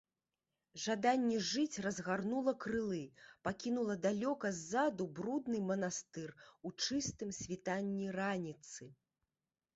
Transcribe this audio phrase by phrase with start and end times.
[0.83, 3.01] Жаданне жыць разгарнула крылы,
[3.49, 6.35] пакінула далёка ззаду брудны манастыр
[6.71, 8.91] у чыстым світанні раніцы.